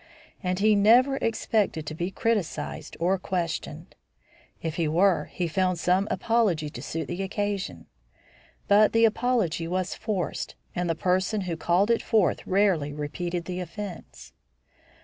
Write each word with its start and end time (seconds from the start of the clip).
And 0.41 0.57
he 0.57 0.73
never 0.75 1.17
expected 1.17 1.85
to 1.85 1.93
be 1.93 2.09
criticised 2.09 2.97
or 2.99 3.19
questioned. 3.19 3.93
If 4.63 4.77
he 4.77 4.87
were, 4.87 5.25
he 5.25 5.47
found 5.47 5.77
some 5.77 6.07
apology 6.09 6.71
to 6.71 6.81
suit 6.81 7.07
the 7.07 7.21
occasion; 7.21 7.85
but 8.67 8.93
the 8.93 9.05
apology 9.05 9.67
was 9.67 9.93
forced, 9.93 10.55
and 10.73 10.89
the 10.89 10.95
person 10.95 11.41
who 11.41 11.55
called 11.55 11.91
it 11.91 12.01
forth 12.01 12.47
rarely 12.47 12.91
repeated 12.91 13.45
the 13.45 13.59
offence. 13.59 14.33